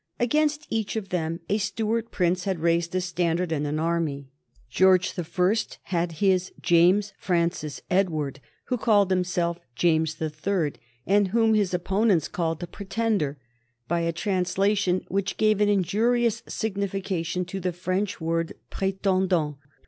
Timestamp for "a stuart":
1.47-2.09